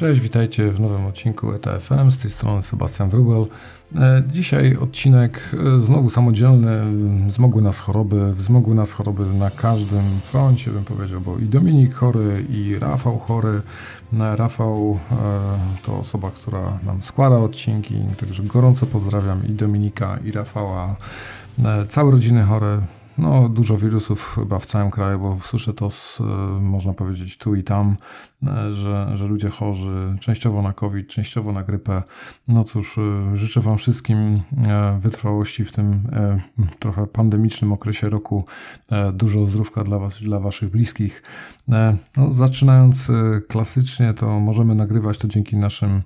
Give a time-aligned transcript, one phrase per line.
[0.00, 2.10] Cześć, witajcie w nowym odcinku ETFM.
[2.10, 3.46] Z tej strony Sebastian Wrubel.
[3.96, 6.82] E, dzisiaj odcinek e, znowu samodzielny.
[7.30, 12.44] Zmogły nas choroby, wzmogły nas choroby na każdym froncie, bym powiedział, bo i Dominik chory,
[12.50, 13.62] i Rafał chory.
[14.20, 14.98] E, Rafał
[15.86, 20.96] to osoba, która nam składa odcinki, także gorąco pozdrawiam i Dominika, i Rafała.
[21.88, 22.80] Całe rodziny chore,
[23.18, 26.22] no, dużo wirusów chyba w całym kraju, bo słyszę to z,
[26.60, 27.96] można powiedzieć tu i tam,
[28.72, 32.02] że, że ludzie chorzy częściowo na COVID, częściowo na grypę.
[32.48, 34.40] No cóż, e, życzę Wam wszystkim
[35.00, 36.08] wytrwałości w tym
[36.78, 38.44] trochę pandemicznym okresie roku.
[39.12, 41.22] Dużo zdrówka dla Was i dla Waszych bliskich.
[42.16, 43.12] No, zaczynając
[43.48, 46.02] klasycznie, to możemy nagrywać to dzięki naszym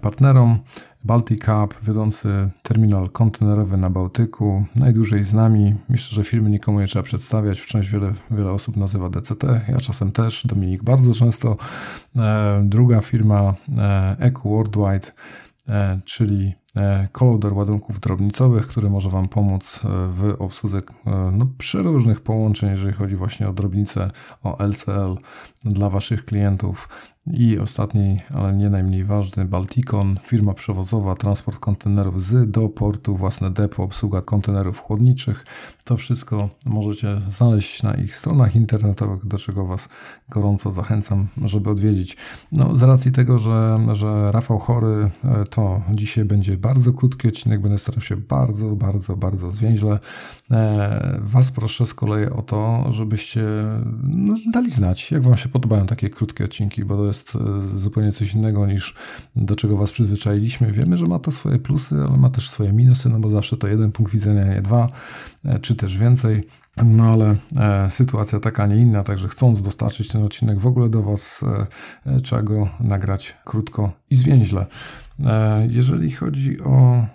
[0.00, 0.58] partnerom.
[1.04, 5.74] Baltic Cup, wiodący terminal kontenerowy na Bałtyku, najdłużej z nami.
[5.88, 7.60] Myślę, że firmy nikomu nie trzeba przedstawiać.
[7.60, 11.39] Wciąż wiele, wiele osób nazywa DCT, ja czasem też, Dominik bardzo często.
[12.16, 15.12] E, druga firma e, Eco Worldwide,
[15.68, 16.54] e, czyli
[17.12, 20.82] kolodor ładunków drobnicowych, który może Wam pomóc w obsłudze
[21.32, 24.10] no, przeróżnych połączeń, jeżeli chodzi właśnie o drobnice,
[24.42, 25.16] o LCL
[25.64, 26.88] dla Waszych klientów.
[27.32, 33.50] I ostatni, ale nie najmniej ważny, Balticon, firma przewozowa, transport kontenerów z do portu, własne
[33.50, 35.44] depo, obsługa kontenerów chłodniczych.
[35.84, 39.88] To wszystko możecie znaleźć na ich stronach internetowych, do czego Was
[40.28, 42.16] gorąco zachęcam, żeby odwiedzić.
[42.52, 47.60] No, z racji tego, że, że Rafał chory, e, to dzisiaj będzie bardzo krótki odcinek,
[47.60, 49.98] będę starał się bardzo, bardzo, bardzo zwięźle.
[50.50, 53.44] E, was proszę z kolei o to, żebyście
[54.02, 58.12] no, dali znać, jak Wam się podobają takie krótkie odcinki, bo to jest e, zupełnie
[58.12, 58.94] coś innego niż
[59.36, 60.72] do czego Was przyzwyczailiśmy.
[60.72, 63.68] Wiemy, że ma to swoje plusy, ale ma też swoje minusy, no bo zawsze to
[63.68, 64.88] jeden punkt widzenia, nie dwa,
[65.44, 66.46] e, czy też więcej.
[66.84, 71.02] No ale e, sytuacja taka, nie inna, także chcąc dostarczyć ten odcinek w ogóle do
[71.02, 71.44] Was,
[72.06, 74.66] e, trzeba go nagrać krótko i zwięźle.
[75.24, 77.06] E, jeżeli chodzi o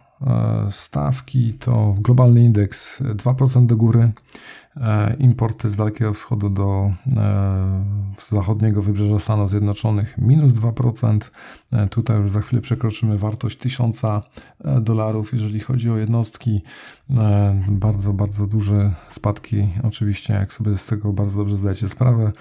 [0.70, 4.12] stawki, to globalny indeks 2% do góry,
[4.65, 4.65] E,
[5.20, 7.86] importy z Dalekiego Wschodu do e,
[8.30, 11.20] zachodniego wybrzeża Stanów Zjednoczonych minus 2%.
[11.72, 14.02] E, tutaj już za chwilę przekroczymy wartość 1000
[14.82, 16.62] dolarów, jeżeli chodzi o jednostki.
[17.68, 22.32] Bardzo, bardzo duże spadki, oczywiście, jak sobie z tego bardzo dobrze zdajecie sprawę.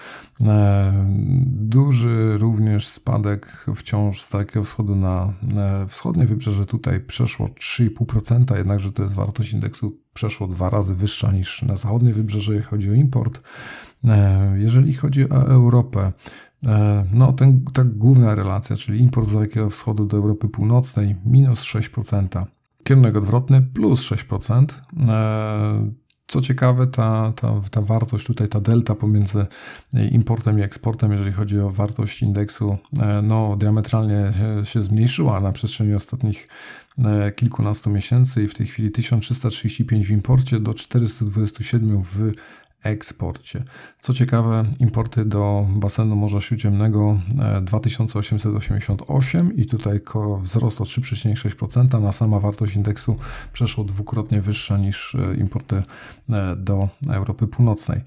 [1.46, 5.32] Duży również spadek wciąż z Dalekiego Wschodu na
[5.88, 6.66] wschodnie wybrzeże.
[6.66, 12.12] Tutaj przeszło 3,5%, jednakże to jest wartość indeksu przeszło dwa razy wyższa niż na zachodnie
[12.12, 13.42] wybrzeże, jeżeli chodzi o import.
[14.04, 16.12] E, jeżeli chodzi o Europę,
[16.66, 21.62] e, no ten, ta główna relacja, czyli import z Dalekiego Wschodu do Europy Północnej minus
[21.62, 22.46] 6%,
[22.84, 24.66] kierunek odwrotny plus 6%.
[26.24, 29.46] E, co ciekawe, ta, ta, ta wartość tutaj, ta delta pomiędzy
[30.10, 32.78] importem i eksportem, jeżeli chodzi o wartość indeksu,
[33.22, 36.48] no diametralnie się, się zmniejszyła na przestrzeni ostatnich
[36.98, 42.32] E, kilkunastu miesięcy i w tej chwili 1335 w imporcie do 427 w
[42.84, 43.64] eksporcie.
[43.98, 47.18] Co ciekawe, importy do basenu Morza Śródziemnego
[47.62, 50.00] 2888 e, i tutaj
[50.40, 53.16] wzrost o 3,6%, na sama wartość indeksu
[53.52, 55.82] przeszło dwukrotnie wyższa niż e, importy
[56.56, 58.00] do Europy Północnej.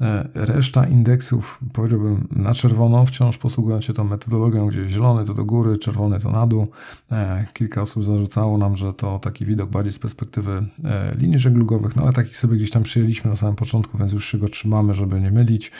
[0.00, 5.44] E, reszta indeksów, powiedziałbym, na czerwono, wciąż posługując się tą metodologią, gdzie zielony to do
[5.44, 6.68] góry, czerwony to na dół.
[7.12, 11.96] E, kilka osób zarzucało nam, że to taki widok bardziej z perspektywy e, linii żeglugowych,
[11.96, 14.94] no ale takich sobie gdzieś tam przyjęliśmy na samym początku, więc już się go trzymamy,
[14.94, 15.72] żeby nie mylić.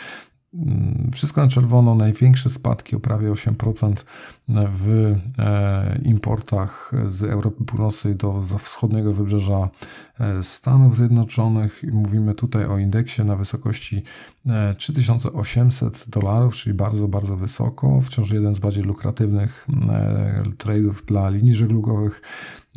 [0.55, 4.05] Mm, wszystko na czerwono, największe spadki o prawie 8%
[4.49, 5.15] w
[6.03, 9.69] importach z Europy Północnej do wschodniego wybrzeża
[10.43, 11.83] Stanów Zjednoczonych.
[11.93, 14.03] Mówimy tutaj o indeksie na wysokości
[14.79, 18.01] 3800 e, dolarów, czyli bardzo, bardzo wysoko.
[18.01, 19.67] Wciąż jeden z bardziej lukratywnych
[20.59, 22.23] tradeów dla linii żeglugowych.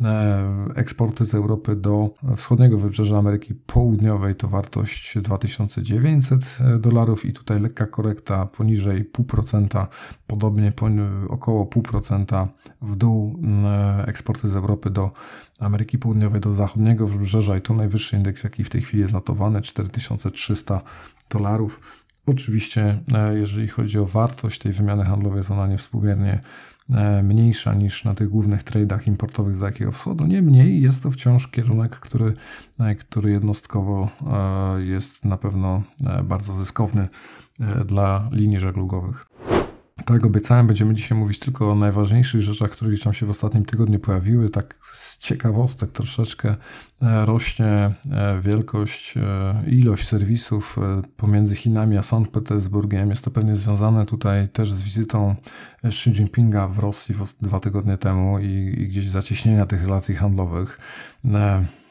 [0.04, 7.60] E, eksporty z Europy do wschodniego wybrzeża Ameryki Południowej to wartość 2900 dolarów i tutaj
[7.60, 9.86] lekka korekta poniżej 0,5%,
[10.26, 10.72] podobnie
[11.28, 12.48] około 0,5%
[12.82, 15.10] w dół e, eksporty z Europy do
[15.60, 19.60] Ameryki Południowej, do zachodniego wybrzeża i tu najwyższy indeks, jaki w tej chwili jest notowany,
[19.62, 20.80] 4300
[21.30, 21.80] dolarów.
[22.26, 26.40] Oczywiście, e, jeżeli chodzi o wartość tej wymiany handlowej, jest ona niewspółmiernie
[26.90, 30.26] E, mniejsza niż na tych głównych tradeach importowych z Dalekiego Wschodu.
[30.26, 32.32] Niemniej jest to wciąż kierunek, który,
[32.80, 34.08] e, który jednostkowo
[34.78, 35.82] jest na pewno
[36.24, 37.08] bardzo zyskowny
[37.86, 39.26] dla linii żeglugowych.
[40.04, 43.64] Tak obiecałem, będziemy dzisiaj mówić tylko o najważniejszych rzeczach, które gdzieś tam się w ostatnim
[43.64, 44.50] tygodniu pojawiły.
[44.50, 46.56] Tak z ciekawostek troszeczkę
[47.02, 47.92] e, rośnie e,
[48.42, 49.22] wielkość, e,
[49.66, 50.76] ilość serwisów
[51.16, 53.10] pomiędzy Chinami a Sankt Petersburgiem.
[53.10, 55.34] Jest to pewnie związane tutaj też z wizytą
[55.84, 60.78] Xi Jinpinga w Rosji dwa tygodnie temu i, i gdzieś zacieśnienia tych relacji handlowych.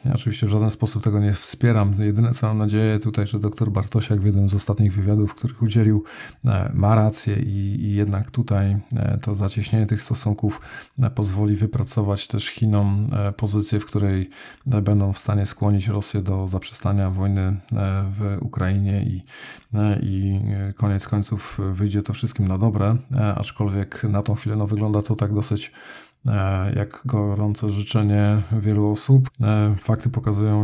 [0.06, 1.96] Ja oczywiście w żaden sposób tego nie wspieram.
[2.00, 6.04] Jedyne co mam nadzieję tutaj, że dr Bartosiak w jednym z ostatnich wywiadów, których udzielił,
[6.46, 10.62] e, ma rację i, i jednak tutaj e, to zacieśnienie tych stosunków
[11.02, 13.08] e, pozwoli wypracować też Chinom
[13.38, 14.30] pozycję, w której
[14.66, 17.58] będą w stanie skłonić Rosję do zaprzestania wojny
[18.20, 19.22] w Ukrainie i,
[20.02, 20.42] i
[20.76, 22.98] koniec końców wyjdzie to wszystkim na dobre,
[23.36, 25.72] aczkolwiek na tą chwilę no, wygląda to tak dosyć
[26.76, 29.30] jak gorące życzenie wielu osób.
[29.42, 30.64] E, fakty pokazują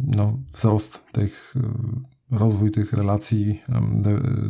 [0.00, 3.62] no, wzrost tych, e, rozwój tych relacji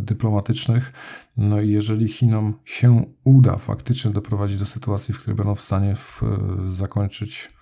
[0.00, 0.92] dyplomatycznych.
[1.36, 5.94] No i jeżeli Chinom się uda faktycznie doprowadzić do sytuacji, w której będą w stanie
[5.96, 6.22] w,
[6.66, 7.57] zakończyć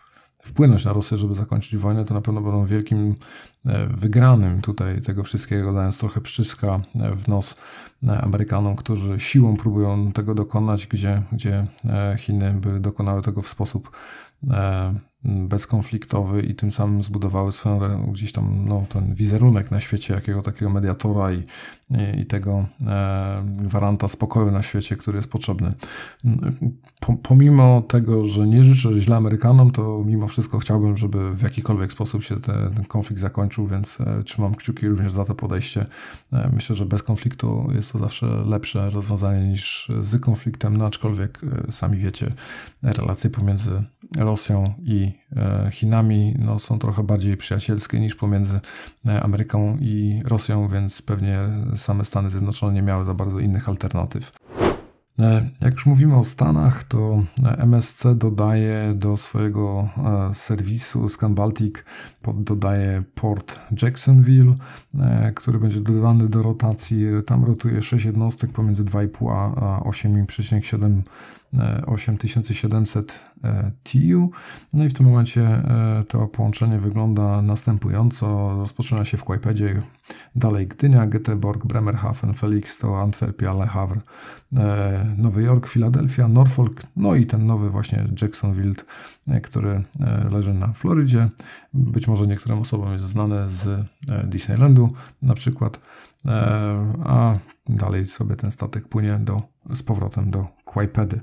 [0.47, 3.15] wpłynąć na Rosję, żeby zakończyć wojnę, to na pewno będą wielkim
[3.67, 7.57] e, wygranym tutaj tego wszystkiego, dając trochę przyska e, w nos
[8.09, 11.67] e, Amerykanom, którzy siłą próbują tego dokonać, gdzie, gdzie
[12.19, 13.91] Chiny by dokonały tego w sposób
[15.25, 20.71] bezkonfliktowy i tym samym zbudowały swoją gdzieś tam no, ten wizerunek na świecie jakiego takiego
[20.71, 21.43] mediatora i,
[21.91, 25.73] i, tego e, gwaranta spokoju na świecie, który jest potrzebny.
[27.01, 31.93] Po, pomimo tego, że nie życzę źle Amerykanom, to mimo wszystko chciałbym, żeby w jakikolwiek
[31.93, 35.87] sposób się ten konflikt zakończył, więc e, trzymam kciuki również za to podejście.
[36.33, 41.41] E, myślę, że bez konfliktu jest to zawsze lepsze rozwiązanie niż z konfliktem, no aczkolwiek
[41.71, 42.29] sami wiecie,
[42.83, 43.83] relacje pomiędzy
[44.17, 45.13] Rosją i
[45.71, 48.61] Chinami no, są trochę bardziej przyjacielskie niż pomiędzy
[49.07, 51.39] e, Ameryką i Rosją, więc pewnie
[51.77, 54.33] same Stany Zjednoczone nie miały za bardzo innych alternatyw.
[55.19, 57.23] E, jak już mówimy o Stanach, to
[57.59, 59.89] MSC dodaje do swojego
[60.33, 61.75] serwisu ScanBaltic
[62.35, 64.55] dodaje port Jacksonville,
[65.35, 66.99] który będzie dodany do rotacji.
[67.27, 71.03] Tam rotuje 6 jednostek pomiędzy 2,5 a 8,7
[71.87, 74.31] 8700 e, TU.
[74.73, 78.55] No i w tym momencie e, to połączenie wygląda następująco.
[78.59, 79.83] Rozpoczyna się w Kłajpedzie,
[80.37, 84.01] dalej Gdynia, Göteborg, Bremerhaven, Felixstowe, Antwerpia, Le Havre,
[84.57, 88.75] e, Nowy Jork, Filadelfia, Norfolk, no i ten nowy właśnie Jacksonville,
[89.43, 89.83] który
[90.31, 91.29] leży na Florydzie.
[91.75, 93.87] Być może niektórym osobom jest znane z
[94.25, 94.93] Disneylandu
[95.23, 95.81] na przykład,
[97.05, 97.39] a
[97.69, 99.43] dalej sobie ten statek płynie do,
[99.75, 101.21] z powrotem do Kłajpedy.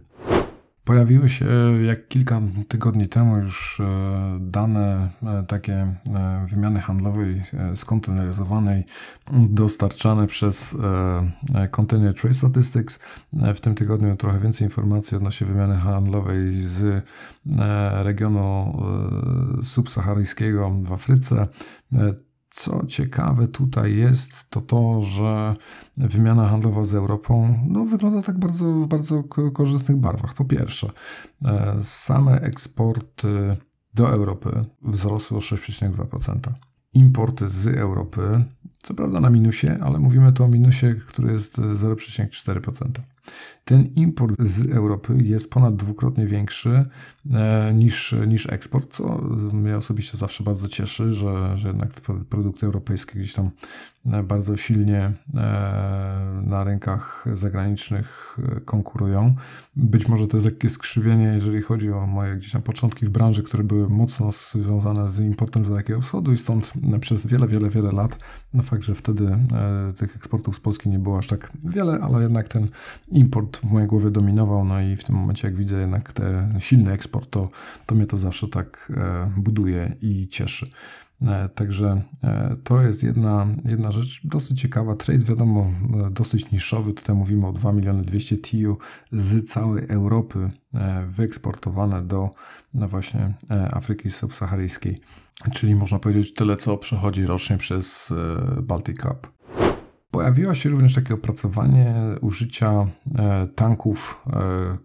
[0.83, 1.45] Pojawiły się
[1.85, 7.41] jak kilka tygodni temu już e, dane e, takie e, wymiany handlowej
[7.75, 8.85] skonteneryzowanej
[9.31, 10.77] dostarczane przez
[11.71, 13.00] Container Trade Statistics.
[13.56, 17.06] W tym tygodniu trochę więcej informacji odnośnie wymiany handlowej z
[17.91, 18.83] regionu
[19.63, 21.47] subsaharyjskiego w Afryce.
[22.53, 25.55] Co ciekawe tutaj jest, to to, że
[25.97, 29.23] wymiana handlowa z Europą no, wygląda tak bardzo, w bardzo
[29.53, 30.33] korzystnych barwach.
[30.33, 30.91] Po pierwsze,
[31.45, 33.57] e, same eksporty
[33.94, 36.39] do Europy wzrosły o 6,2%.
[36.94, 38.45] Importy z Europy,
[38.77, 42.89] co prawda na minusie, ale mówimy tu o minusie, który jest 0,4%
[43.65, 46.86] ten import z Europy jest ponad dwukrotnie większy
[47.33, 49.18] e, niż, niż eksport, co
[49.54, 53.51] mnie osobiście zawsze bardzo cieszy, że, że jednak te produkty europejskie gdzieś tam
[54.06, 59.36] e, bardzo silnie e, na rynkach zagranicznych konkurują.
[59.75, 63.43] Być może to jest jakieś skrzywienie, jeżeli chodzi o moje gdzieś tam początki w branży,
[63.43, 67.91] które były mocno związane z importem z Dalekiego Wschodu i stąd przez wiele, wiele, wiele
[67.91, 68.20] lat
[68.53, 69.38] no fakt, że wtedy
[69.98, 72.69] tych eksportów z Polski nie było aż tak wiele, ale jednak ten
[73.07, 76.91] import w mojej głowie dominował, no i w tym momencie jak widzę jednak ten silny
[76.91, 77.50] eksport, to,
[77.86, 80.72] to mnie to zawsze tak e, buduje i cieszy.
[81.22, 84.95] E, także e, to jest jedna, jedna rzecz dosyć ciekawa.
[84.95, 85.72] Trade, wiadomo,
[86.12, 86.93] dosyć niszowy.
[86.93, 88.77] Tutaj mówimy o 2 miliony 200 TU
[89.12, 90.51] z całej Europy
[91.07, 92.29] wyeksportowane do
[92.74, 93.33] no właśnie
[93.72, 95.01] Afryki subsaharyjskiej.
[95.53, 98.13] Czyli można powiedzieć tyle, co przechodzi rocznie przez
[98.61, 99.33] Baltic Cup.
[100.13, 104.77] Pojawiło się również takie opracowanie użycia e, tanków, e,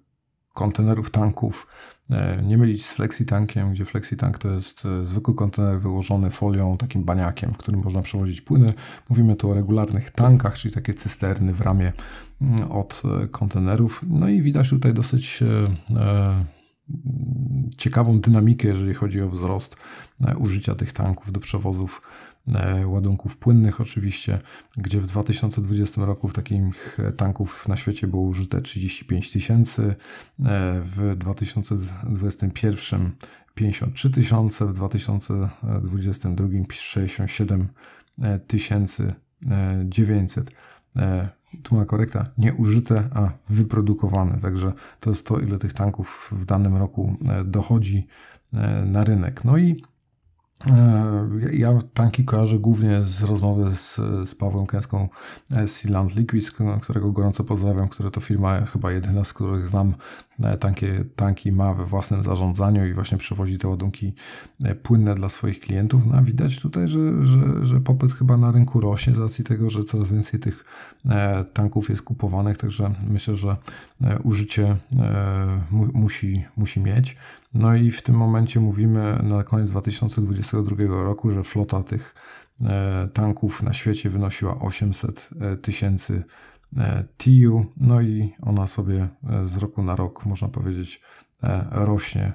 [0.55, 1.67] kontenerów tanków.
[2.11, 7.55] E, nie mylić z flexitankiem, gdzie flexitank to jest zwykły kontener wyłożony folią, takim baniakiem,
[7.55, 8.75] w którym można przewozić płyny.
[9.09, 11.93] Mówimy tu o regularnych tankach, czyli takie cysterny w ramie
[12.41, 14.05] mm, od kontenerów.
[14.07, 15.45] No i widać tutaj dosyć
[17.77, 19.77] ciekawą dynamikę, jeżeli chodzi o wzrost
[20.39, 22.03] użycia tych tanków do przewozów
[22.87, 24.41] ładunków płynnych oczywiście,
[24.77, 29.95] gdzie w 2020 roku takich tanków na świecie było użyte 35 tysięcy,
[30.85, 33.11] w 2021
[33.55, 37.69] 53 tysiące, w 2022 67
[38.47, 39.15] tysięcy
[39.85, 40.51] 900.
[41.63, 44.39] Tu ma korekta, nie użyte, a wyprodukowane.
[44.39, 48.07] Także to jest to, ile tych tanków w danym roku dochodzi
[48.85, 49.45] na rynek.
[49.45, 49.98] No i E,
[51.53, 53.97] ja tanki kojarzę głównie z rozmowy z,
[54.29, 55.09] z Pawłem Kęską
[55.51, 59.95] z Sealand Liquids, którego gorąco pozdrawiam, która to firma chyba jedyna, z których znam
[60.43, 60.87] e, tanki,
[61.17, 64.15] tanki ma we własnym zarządzaniu i właśnie przewozi te ładunki
[64.65, 66.07] e, płynne dla swoich klientów.
[66.07, 69.85] No widać tutaj, że, że, że popyt chyba na rynku rośnie z racji tego, że
[69.85, 70.65] coraz więcej tych
[71.53, 73.57] tanków jest kupowanych, także myślę, że
[74.25, 74.77] użycie
[75.93, 77.17] musi, musi mieć.
[77.59, 82.15] No i w tym momencie mówimy na koniec 2022 roku, że flota tych
[82.63, 86.25] e, tanków na świecie wynosiła 800 e, tysięcy
[86.77, 89.09] e, TU, no i ona sobie
[89.45, 91.03] z roku na rok, można powiedzieć,
[91.71, 92.33] rośnie.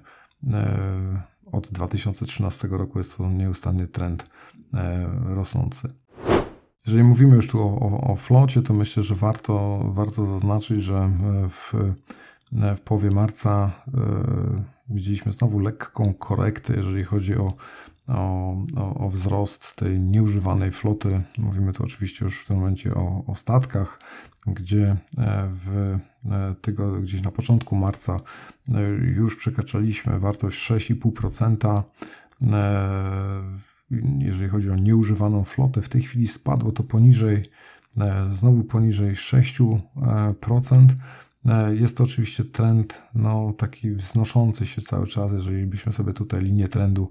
[1.51, 4.29] Od 2013 roku jest to nieustanny trend
[5.25, 5.93] rosnący.
[6.85, 11.09] Jeżeli mówimy już tu o, o, o flocie, to myślę, że warto, warto zaznaczyć, że
[11.49, 11.73] w,
[12.77, 13.71] w połowie marca
[14.89, 17.53] widzieliśmy znowu lekką korektę, jeżeli chodzi o,
[18.07, 21.21] o, o, wzrost tej nieużywanej floty.
[21.37, 23.99] Mówimy tu oczywiście już w tym momencie o, o statkach,
[24.47, 28.19] gdzie e, w e, tego gdzieś na początku marca
[28.73, 28.81] e,
[29.15, 31.83] już przekraczaliśmy wartość 6,5%.
[34.19, 37.49] Jeżeli chodzi o nieużywaną flotę, w tej chwili spadło to poniżej,
[38.31, 40.87] znowu poniżej 6%.
[41.45, 45.31] E, jest to oczywiście trend no, taki wznoszący się cały czas.
[45.31, 47.09] Jeżeli byśmy sobie tutaj linię trendu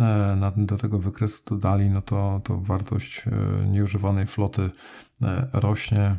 [0.00, 4.70] e, do tego wykresu dodali, no to, to wartość e, nieużywanej floty
[5.52, 6.16] rośnie.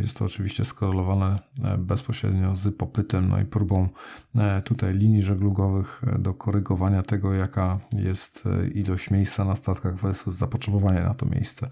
[0.00, 1.38] Jest to oczywiście skorelowane
[1.78, 3.88] bezpośrednio z popytem, no i próbą
[4.64, 11.14] tutaj linii żeglugowych do korygowania tego, jaka jest ilość miejsca na statkach versus zapotrzebowanie na
[11.14, 11.70] to miejsce.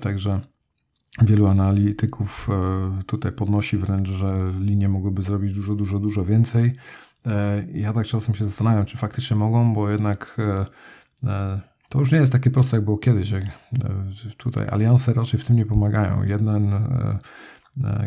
[0.00, 0.40] Także
[1.20, 6.74] Wielu analityków e, tutaj podnosi wręcz, że linie mogłyby zrobić dużo, dużo, dużo więcej.
[7.26, 10.36] E, ja tak czasem się zastanawiam, czy faktycznie mogą, bo jednak
[11.24, 13.32] e, to już nie jest takie proste, jak było kiedyś.
[14.36, 16.22] Tutaj alianse raczej w tym nie pomagają.
[16.22, 16.74] Jeden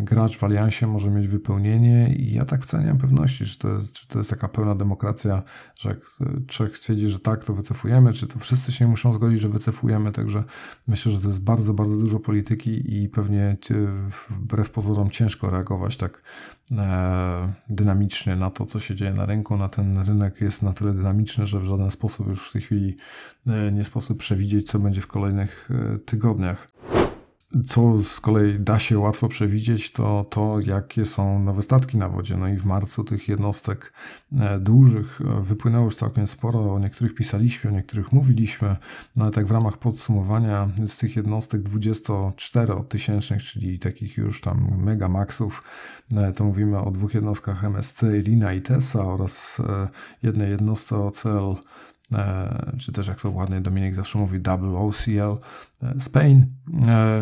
[0.02, 3.70] gracz w aliansie może mieć wypełnienie i ja tak wcale nie mam pewności, czy to,
[3.70, 5.44] jest, czy to jest taka pełna demokracja,
[5.80, 6.00] że jak
[6.48, 10.44] trzech stwierdzi, że tak, to wycofujemy, czy to wszyscy się muszą zgodzić, że wycofujemy, także
[10.88, 13.58] myślę, że to jest bardzo, bardzo dużo polityki i pewnie
[14.30, 16.22] wbrew pozorom ciężko reagować tak
[16.72, 19.58] e, dynamicznie na to, co się dzieje na rynku.
[19.58, 22.98] Na ten rynek jest na tyle dynamiczny, że w żaden sposób już w tej chwili
[23.48, 25.70] e, nie sposób przewidzieć, co będzie w kolejnych
[26.06, 26.68] tygodniach.
[27.66, 32.38] Co z kolei da się łatwo przewidzieć, to to, jakie są nowe statki na wodzie.
[32.38, 33.94] No i w marcu tych jednostek
[34.40, 36.74] e, dużych e, wypłynęło już całkiem sporo.
[36.74, 38.76] O niektórych pisaliśmy, o niektórych mówiliśmy.
[39.16, 45.08] No ale tak w ramach podsumowania z tych jednostek 24-tysięcznych, czyli takich już tam mega
[45.08, 45.64] maxów,
[46.14, 49.62] e, to mówimy o dwóch jednostkach MSC, Irina i Tessa oraz
[50.24, 51.56] jednej jednostce OCL
[52.78, 55.34] czy też jak to ładnie Dominik zawsze mówi, WOCL
[55.84, 56.46] e, Spain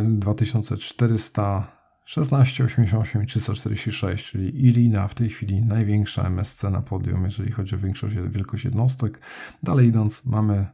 [0.03, 7.75] 2416, 88 i 346, czyli Irina w tej chwili największa MSC na podium, jeżeli chodzi
[7.75, 9.19] o większość, wielkość jednostek.
[9.63, 10.67] Dalej idąc, mamy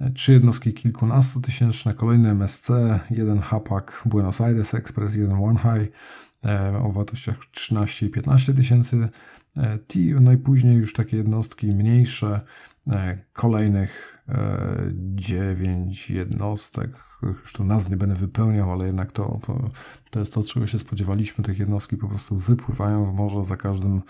[0.00, 2.70] e, trzy jednostki kilkunastotysięczne, kolejny MSC,
[3.10, 5.92] jeden Hapak Buenos Aires Express, jeden One High
[6.82, 9.08] o wartościach 13 i 15 tysięcy
[10.20, 12.40] no i później już takie jednostki mniejsze,
[12.88, 16.90] E, kolejnych e, dziewięć jednostek.
[17.22, 19.40] Już tu nazw nie będę wypełniał, ale jednak to,
[20.10, 21.44] to, jest to, czego się spodziewaliśmy.
[21.44, 24.02] Tych jednostki po prostu wypływają w morze za każdym,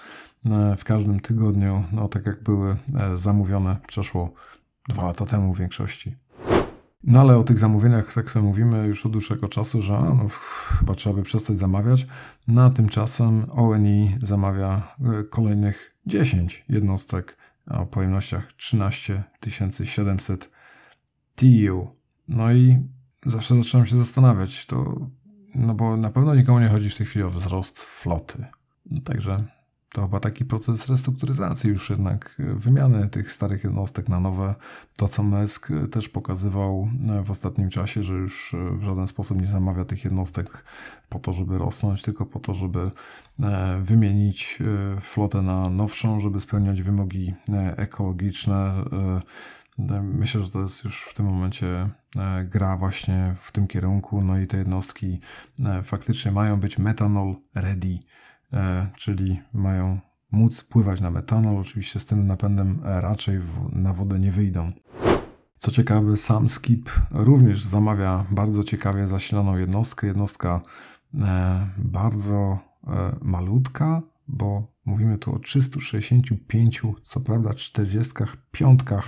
[0.47, 2.77] e, w każdym tygodniu, no tak jak były
[3.15, 4.33] zamówione przeszło
[4.89, 6.17] dwa lata temu w większości.
[7.05, 10.29] No ale o tych zamówieniach tak sobie mówimy już od dłuższego czasu, że no,
[10.79, 12.07] chyba trzeba by przestać zamawiać.
[12.49, 14.97] Na tymczasem ONI zamawia
[15.31, 19.25] kolejnych 10 jednostek o pojemnościach 13
[19.85, 20.51] 700
[21.35, 21.89] TU.
[22.29, 22.79] No i
[23.27, 25.07] zawsze zaczynam się zastanawiać, to,
[25.55, 28.45] no bo na pewno nikomu nie chodzi w tej chwili o wzrost floty.
[29.05, 29.45] Także
[29.93, 34.55] to chyba taki proces restrukturyzacji już jednak, wymiany tych starych jednostek na nowe.
[34.97, 36.89] To, co Mesk też pokazywał
[37.25, 40.65] w ostatnim czasie, że już w żaden sposób nie zamawia tych jednostek
[41.09, 42.91] po to, żeby rosnąć, tylko po to, żeby
[43.41, 44.59] e, wymienić
[44.97, 48.85] e, flotę na nowszą, żeby spełniać wymogi e, ekologiczne,
[50.03, 51.89] Myślę, że to jest już w tym momencie
[52.45, 55.21] gra właśnie w tym kierunku, no i te jednostki
[55.83, 57.99] faktycznie mają być metanol ready,
[58.97, 60.01] czyli mają
[60.33, 61.57] móc pływać na metanol.
[61.57, 63.39] Oczywiście z tym napędem raczej
[63.73, 64.73] na wodę nie wyjdą.
[65.61, 70.07] Co ciekawe, sam Skip również zamawia bardzo ciekawie zasiloną jednostkę.
[70.07, 70.63] Jednostka
[71.15, 79.01] e, bardzo e, malutka, bo mówimy tu o 365, co prawda 45 e,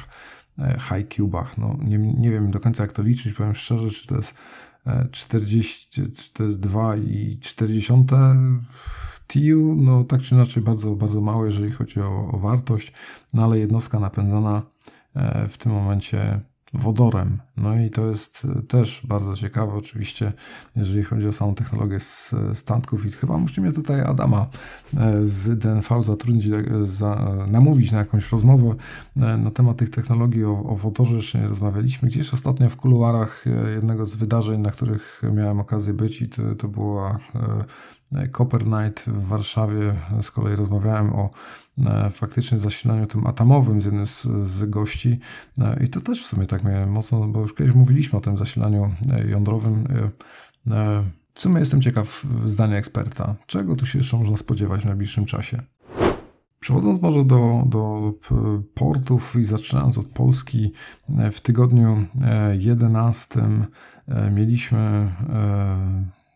[0.80, 1.58] high cubach.
[1.58, 4.38] No, nie, nie wiem do końca jak to liczyć, powiem szczerze, czy to jest
[5.11, 7.92] 40, czy to jest 2 i 40
[9.26, 12.93] TU, no tak czy inaczej bardzo, bardzo małe, jeżeli chodzi o, o wartość,
[13.35, 14.62] no ale jednostka napędzana
[15.14, 16.41] E, w tym momencie
[16.75, 17.38] wodorem.
[17.57, 20.33] No i to jest e, też bardzo ciekawe, oczywiście,
[20.76, 23.07] jeżeli chodzi o samą technologię z statków.
[23.07, 24.47] I chyba musimy tutaj Adama
[24.97, 26.45] e, z DNV zatrudnić,
[26.85, 28.75] za, namówić na jakąś rozmowę
[29.17, 31.17] na temat tych technologii o, o wodorze.
[31.17, 32.09] Jeszcze nie rozmawialiśmy.
[32.09, 36.69] Gdzieś ostatnio w kuluarach jednego z wydarzeń, na których miałem okazję być i to, to
[36.69, 37.19] była
[38.33, 39.95] Copper Night w Warszawie.
[40.21, 41.31] Z kolei rozmawiałem o
[41.78, 45.19] e, faktycznie zasilaniu tym atomowym z jednym z, z gości.
[45.59, 48.38] E, I to też w sumie tak mnie mocno, bo już kiedyś mówiliśmy o tym
[48.38, 49.88] zasilaniu e, jądrowym.
[51.35, 53.35] W sumie jestem ciekaw zdania eksperta.
[53.47, 55.62] Czego tu się jeszcze można spodziewać w najbliższym czasie?
[56.61, 58.12] Przechodząc może do, do
[58.75, 60.73] portów i zaczynając od Polski,
[61.33, 62.07] w tygodniu
[62.59, 63.40] 11
[64.35, 65.09] mieliśmy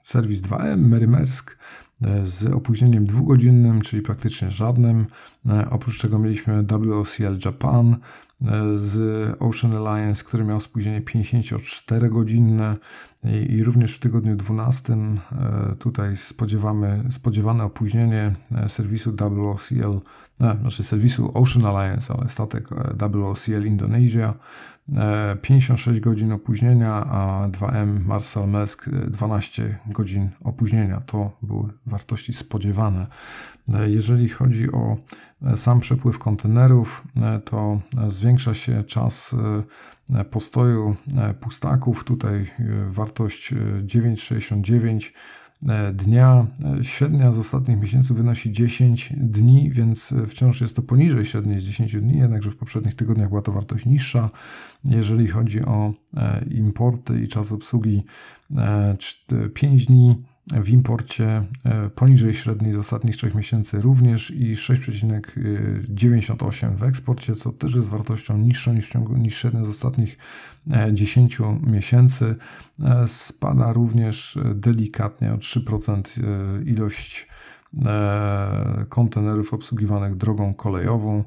[0.07, 1.59] serwis 2M, Merymersk
[2.03, 5.07] e, z opóźnieniem dwugodzinnym, czyli praktycznie żadnym.
[5.47, 7.97] E, oprócz tego mieliśmy WOCL Japan
[8.43, 8.97] e, z
[9.41, 12.77] Ocean Alliance, który miał spóźnienie 54-godzinne
[13.49, 14.97] i również w tygodniu 12
[15.79, 18.35] tutaj spodziewamy, spodziewane opóźnienie
[18.69, 20.01] serwisu WOCL,
[20.61, 22.69] znaczy serwisu Ocean Alliance, ale statek
[23.13, 24.35] WOCL Indonesia
[25.43, 31.01] 56 godzin opóźnienia, a 2M Marcel Mesk 12 godzin opóźnienia.
[31.01, 33.07] To były wartości spodziewane.
[33.87, 34.97] Jeżeli chodzi o
[35.57, 37.05] sam przepływ kontenerów,
[37.45, 39.37] to zwiększa się czas
[40.31, 40.97] postoju
[41.41, 42.05] pustaków.
[42.05, 42.51] Tutaj
[42.87, 45.46] wartość 9,69 E,
[45.95, 46.47] dnia.
[46.81, 51.65] E, średnia z ostatnich miesięcy wynosi 10 dni, więc wciąż jest to poniżej średniej z
[51.65, 54.31] 10 dni, jednakże w poprzednich tygodniach była to wartość niższa.
[54.85, 58.03] Jeżeli chodzi o e, importy i czas obsługi
[59.55, 61.45] 5 dni, w imporcie
[61.95, 68.39] poniżej średniej z ostatnich 3 miesięcy również i 6,98 w eksporcie, co też jest wartością
[68.39, 70.19] niższą niż, niż średnia z ostatnich
[70.93, 72.37] 10 miesięcy.
[73.07, 76.03] Spada również delikatnie o 3%
[76.67, 77.29] ilość
[78.89, 81.25] kontenerów obsługiwanych drogą kolejową,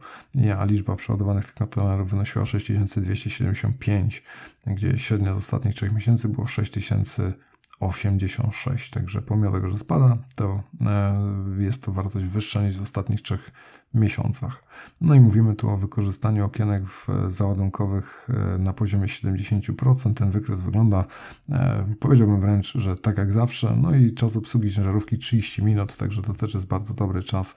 [0.58, 4.24] a liczba przeładowanych tych kontenerów wynosiła 6275,
[4.68, 7.34] gdzie średnia z ostatnich 3 miesięcy było 6000
[7.80, 8.92] 86.
[8.92, 11.14] Także pomimo tego, że spada, to e,
[11.60, 13.52] jest to wartość wyższa niż w ostatnich trzech
[13.94, 14.64] miesiącach.
[15.02, 16.84] No i mówimy tu o wykorzystaniu okienek
[17.28, 20.14] załadunkowych e, na poziomie 70%.
[20.14, 21.06] Ten wykres wygląda,
[21.50, 23.78] e, powiedziałbym wręcz, że tak jak zawsze.
[23.82, 27.56] No i czas obsługi ciężarówki 30 minut, także to też jest bardzo dobry czas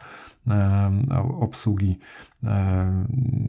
[1.41, 1.99] obsługi.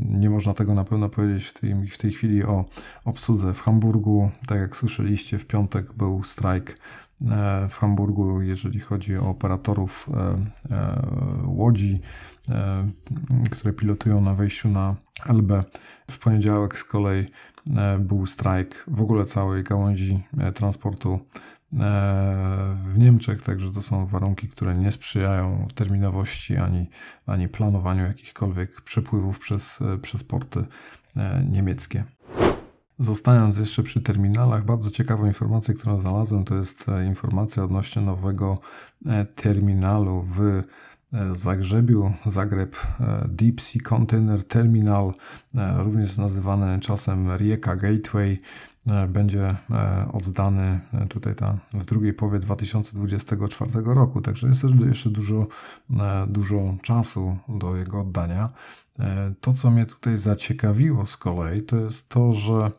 [0.10, 2.66] Nie można tego na pewno powiedzieć w tej, w tej chwili o
[3.06, 4.32] obsłudze w Hamburgu.
[4.48, 6.80] Tak jak słyszeliście, w piątek był strajk
[7.22, 11.02] e, w Hamburgu, jeżeli chodzi o operatorów e, e,
[11.46, 12.00] łodzi,
[13.52, 15.64] które pilotują na wejściu na Elbę.
[16.12, 17.26] W poniedziałek z kolei
[18.00, 20.24] był strajk w ogóle całej gałęzi
[20.56, 21.20] transportu
[21.63, 21.63] E,
[22.86, 26.90] w Niemczech, także to są warunki, które nie sprzyjają terminowości ani,
[27.26, 30.66] ani planowaniu jakichkolwiek przepływów przez, przez porty
[31.18, 32.04] e, niemieckie.
[33.00, 38.60] Zostając jeszcze przy terminalach, bardzo ciekawą informację, którą znalazłem, to jest e, informacja odnośnie nowego
[39.36, 40.64] terminalu w
[41.32, 42.76] Zagrzebiu, Zagreb
[43.28, 45.14] Deep Sea Container Terminal,
[45.78, 48.40] również nazywany czasem Rieka Gateway.
[48.88, 54.22] E, będzie e, oddany e, tutaj ta, w drugiej połowie 2024 roku.
[54.22, 55.48] Także jest jeszcze dużo,
[56.28, 58.50] dużo czasu do jego oddania.
[59.42, 62.72] To, co mnie tutaj zaciekawiło z kolei, to jest to, że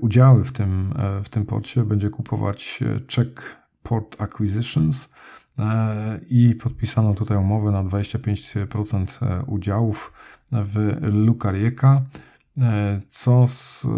[0.00, 0.94] udziały w tym,
[1.24, 5.08] w tym porcie będzie kupować Czech Port Acquisitions
[6.30, 10.12] i podpisano tutaj umowę na 25% udziałów
[10.52, 12.02] w Lukarieka.
[12.58, 13.88] E, co z, e,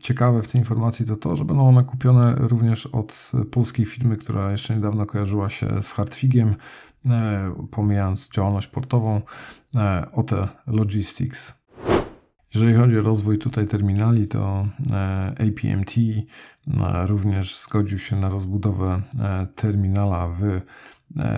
[0.00, 4.50] ciekawe w tej informacji to to, że będą one kupione również od polskiej firmy, która
[4.50, 6.54] jeszcze niedawno kojarzyła się z Hartwigiem,
[7.10, 9.22] e, pomijając działalność portową,
[10.12, 10.30] OT
[10.66, 11.65] Logistics.
[12.56, 14.66] Jeżeli chodzi o rozwój tutaj terminali, to
[15.32, 15.94] APMT
[17.06, 19.02] również zgodził się na rozbudowę
[19.54, 20.60] terminala w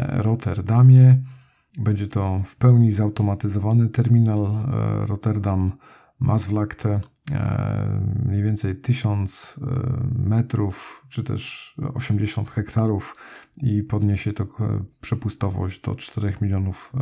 [0.08, 1.18] Rotterdamie.
[1.78, 4.48] Będzie to w pełni zautomatyzowany terminal
[5.06, 5.72] Rotterdam
[6.20, 7.00] Maasvlakte
[7.30, 9.60] E, mniej więcej 1000 e,
[10.28, 13.16] metrów, czy też 80 hektarów
[13.62, 14.46] i podniesie to e,
[15.00, 16.92] przepustowość do 4 milionów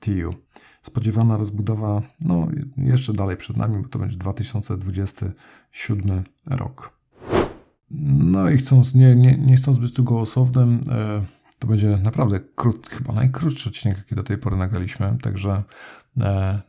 [0.00, 0.34] TU.
[0.82, 6.96] Spodziewana rozbudowa, no jeszcze dalej przed nami, bo to będzie 2027 rok.
[7.90, 10.80] No i chcąc, nie, nie, nie chcąc być tu gołosłownym,
[11.58, 15.62] to będzie naprawdę krót, chyba najkrótszy odcinek, jaki do tej pory nagraliśmy, także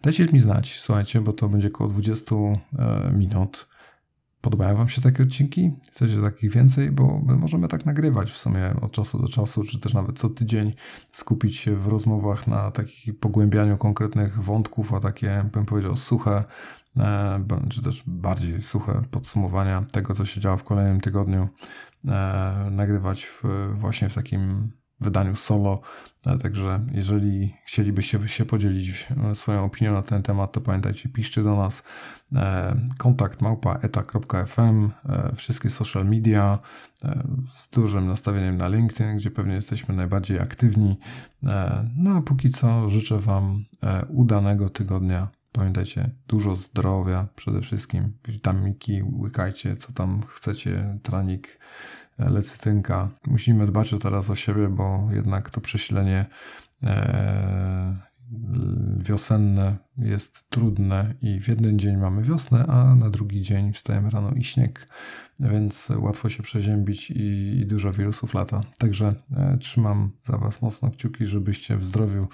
[0.01, 3.67] dajcie mi znać, słuchajcie, bo to będzie około 20 e, minut.
[4.41, 5.71] Podobają Wam się takie odcinki?
[5.91, 6.91] Chcecie takich więcej?
[6.91, 10.29] Bo my możemy tak nagrywać w sumie od czasu do czasu, czy też nawet co
[10.29, 10.73] tydzień
[11.11, 16.43] skupić się w rozmowach na takich pogłębianiu konkretnych wątków, a takie, bym powiedział, suche,
[16.97, 21.47] e, czy też bardziej suche podsumowania tego, co się działo w kolejnym tygodniu,
[22.07, 25.81] e, nagrywać w, właśnie w takim wydaniu solo.
[26.25, 31.43] E, także jeżeli chcielibyście się podzielić e, swoją opinią na ten temat, to pamiętajcie, piszcie
[31.43, 31.83] do nas
[32.35, 34.91] e, kontakt małpa eta.fm,
[35.35, 36.59] wszystkie social media
[37.49, 40.99] z dużym nastawieniem na LinkedIn, gdzie pewnie jesteśmy najbardziej aktywni.
[41.97, 43.65] No a póki co życzę Wam
[44.09, 45.27] udanego tygodnia.
[45.51, 51.59] Pamiętajcie, dużo zdrowia przede wszystkim, witamiki, łykajcie co tam chcecie, tranik
[52.17, 53.09] lecytynka.
[53.27, 56.25] Musimy dbać teraz o siebie, bo jednak to przesilenie
[56.83, 58.07] e,
[58.97, 64.31] wiosenne jest trudne i w jeden dzień mamy wiosnę, a na drugi dzień wstajemy rano
[64.31, 64.87] i śnieg,
[65.39, 68.63] więc łatwo się przeziębić i, i dużo wirusów lata.
[68.77, 72.27] Także e, trzymam za Was mocno kciuki, żebyście w zdrowiu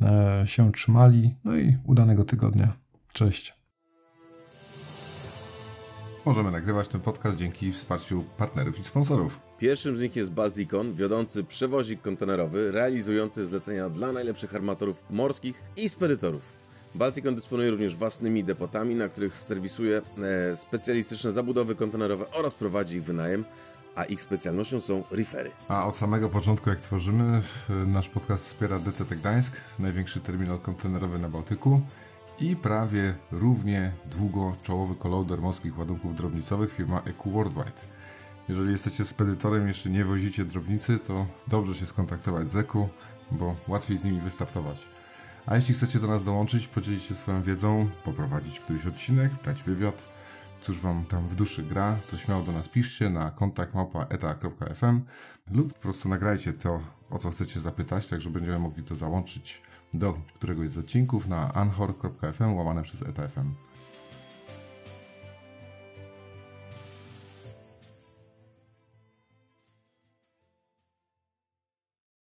[0.00, 1.34] e, się trzymali.
[1.44, 2.72] No i udanego tygodnia.
[3.12, 3.65] Cześć.
[6.26, 9.38] Możemy nagrywać ten podcast dzięki wsparciu partnerów i sponsorów.
[9.58, 15.88] Pierwszym z nich jest Balticon, wiodący przewozik kontenerowy, realizujący zlecenia dla najlepszych armatorów morskich i
[15.88, 16.52] spedytorów.
[16.94, 23.04] Balticon dysponuje również własnymi depotami, na których serwisuje e, specjalistyczne zabudowy kontenerowe oraz prowadzi ich
[23.04, 23.44] wynajem,
[23.94, 25.50] a ich specjalnością są refery.
[25.68, 27.42] A od samego początku, jak tworzymy,
[27.86, 31.82] nasz podcast wspiera DCT Gdańsk, największy terminal kontenerowy na Bałtyku
[32.40, 37.80] i prawie równie długo czołowy kolauder morskich ładunków drobnicowych firma EQ Worldwide.
[38.48, 42.88] Jeżeli jesteście spedytorem jeszcze nie wozicie drobnicy, to dobrze się skontaktować z EQ,
[43.30, 44.88] bo łatwiej z nimi wystartować.
[45.46, 50.04] A jeśli chcecie do nas dołączyć, podzielić się swoją wiedzą, poprowadzić któryś odcinek, dać wywiad,
[50.60, 53.72] cóż wam tam w duszy gra, to śmiało do nas piszcie na kontakt
[55.50, 59.62] lub po prostu nagrajcie to, o co chcecie zapytać, tak że będziemy mogli to załączyć
[59.94, 63.54] do któregoś z odcinków na anchor.fm łamane przez etafm.